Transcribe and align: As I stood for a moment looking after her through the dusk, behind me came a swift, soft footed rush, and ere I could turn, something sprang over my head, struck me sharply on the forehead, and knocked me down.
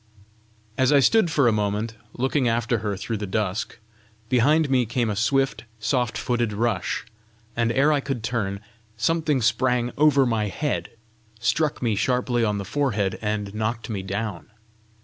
As 0.79 0.91
I 0.91 0.99
stood 0.99 1.29
for 1.29 1.47
a 1.47 1.51
moment 1.51 1.93
looking 2.13 2.47
after 2.47 2.79
her 2.79 2.97
through 2.97 3.17
the 3.17 3.27
dusk, 3.27 3.77
behind 4.29 4.67
me 4.67 4.83
came 4.87 5.11
a 5.11 5.15
swift, 5.15 5.65
soft 5.79 6.17
footed 6.17 6.53
rush, 6.53 7.05
and 7.55 7.71
ere 7.71 7.91
I 7.91 7.99
could 7.99 8.23
turn, 8.23 8.61
something 8.97 9.43
sprang 9.43 9.91
over 9.99 10.25
my 10.25 10.47
head, 10.47 10.89
struck 11.39 11.83
me 11.83 11.93
sharply 11.93 12.43
on 12.43 12.57
the 12.57 12.65
forehead, 12.65 13.19
and 13.21 13.53
knocked 13.53 13.91
me 13.91 14.01
down. 14.01 14.47